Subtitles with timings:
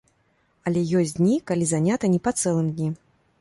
[0.71, 2.89] Але ёсць дні, калі занята не па цэлым дні.